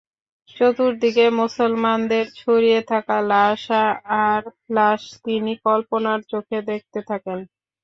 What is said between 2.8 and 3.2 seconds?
থাকা